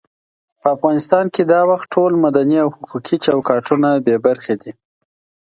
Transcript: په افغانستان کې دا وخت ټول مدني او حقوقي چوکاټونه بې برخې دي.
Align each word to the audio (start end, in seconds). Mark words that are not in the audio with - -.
په 0.61 0.67
افغانستان 0.75 1.25
کې 1.33 1.41
دا 1.53 1.61
وخت 1.71 1.87
ټول 1.95 2.11
مدني 2.25 2.57
او 2.63 2.67
حقوقي 2.75 3.15
چوکاټونه 3.25 3.89
بې 4.05 4.15
برخې 4.25 4.55
دي. 4.61 4.71